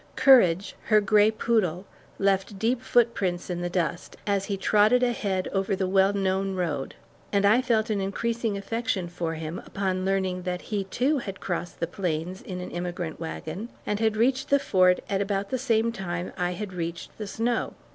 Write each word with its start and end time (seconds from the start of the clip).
"Courage," 0.15 0.73
her 0.85 0.99
gray 0.99 1.29
poodle, 1.29 1.85
left 2.17 2.57
deep 2.57 2.81
footprints 2.81 3.51
in 3.51 3.61
the 3.61 3.69
dust, 3.69 4.15
as 4.25 4.45
he 4.45 4.57
trotted 4.57 5.03
ahead 5.03 5.47
over 5.49 5.75
the 5.75 5.87
well 5.87 6.11
known 6.11 6.55
road, 6.55 6.95
and 7.31 7.45
I 7.45 7.61
felt 7.61 7.91
an 7.91 8.01
increasing 8.01 8.57
affection 8.57 9.07
for 9.07 9.35
him 9.35 9.59
upon 9.63 10.03
learning 10.03 10.41
that 10.41 10.63
he, 10.73 10.85
too, 10.85 11.19
had 11.19 11.39
crossed 11.39 11.79
the 11.79 11.85
plains 11.85 12.41
in 12.41 12.59
an 12.61 12.71
emigrant 12.71 13.19
wagon 13.19 13.69
and 13.85 13.99
had 13.99 14.17
reached 14.17 14.49
the 14.49 14.57
Fort 14.57 15.01
at 15.07 15.21
about 15.21 15.51
the 15.51 15.59
same 15.59 15.91
time 15.91 16.31
I 16.35 16.53
had 16.53 16.73
reached 16.73 17.19
the 17.19 17.27
snow. 17.27 17.75